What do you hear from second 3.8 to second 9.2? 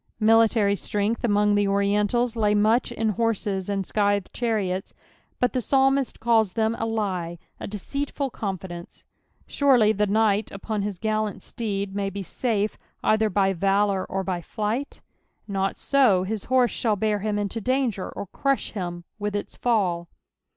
scjthcd chtiiiots^ut tlie psalmist calls tfiem a lie, a deceitful confidence